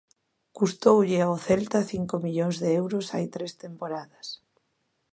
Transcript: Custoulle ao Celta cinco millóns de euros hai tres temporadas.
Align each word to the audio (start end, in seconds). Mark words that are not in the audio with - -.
Custoulle 0.57 1.19
ao 1.23 1.35
Celta 1.47 1.79
cinco 1.91 2.15
millóns 2.25 2.55
de 2.63 2.69
euros 2.81 3.05
hai 3.13 3.25
tres 3.35 3.51
temporadas. 3.63 4.27